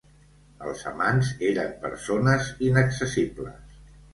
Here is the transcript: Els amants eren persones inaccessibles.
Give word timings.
Els 0.69 0.81
amants 0.91 1.29
eren 1.49 1.75
persones 1.85 2.51
inaccessibles. 2.71 3.79